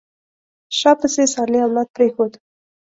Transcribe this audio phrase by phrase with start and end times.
[0.77, 2.31] شا پسې صالح اولاد پرېښود.